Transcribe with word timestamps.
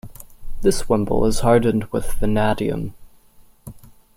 This 0.63 0.89
wimble 0.89 1.27
is 1.27 1.41
hardened 1.41 1.83
with 1.91 2.13
vanadium. 2.13 2.95